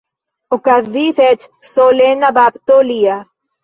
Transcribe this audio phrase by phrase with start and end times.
[0.57, 3.25] Okazis eĉ solena bapto lia.